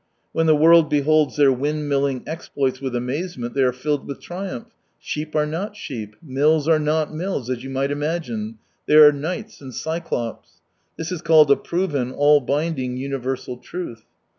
When 0.31 0.47
the 0.47 0.55
world 0.55 0.89
beholds 0.89 1.35
their 1.37 1.51
windmilling 1.51 2.23
exploits 2.25 2.81
with 2.81 2.95
amazement 2.95 3.53
they 3.53 3.61
are 3.61 3.71
filled 3.71 4.07
with 4.07 4.19
triumph; 4.19 4.65
sheep 4.99 5.35
are 5.35 5.45
not 5.45 5.75
sheep, 5.75 6.15
mills 6.23 6.67
are 6.67 6.79
not 6.79 7.13
mills, 7.13 7.51
as 7.51 7.63
you 7.63 7.69
might 7.69 7.91
imagine; 7.91 8.57
they 8.87 8.95
are 8.95 9.11
knights 9.11 9.61
and 9.61 9.71
eyelops» 9.71 10.61
This 10.97 11.11
is 11.11 11.21
called 11.21 11.51
a 11.51 11.55
proyen, 11.55 12.17
all^binding, 12.17 12.97
universal 12.97 13.57
truth. 13.57 14.05